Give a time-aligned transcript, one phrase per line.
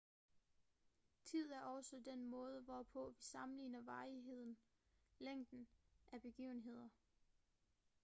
[1.25, 4.57] tid er også den måde hvorpå vi sammenligner varigheden
[5.19, 5.67] længden
[6.11, 6.87] af begivenheder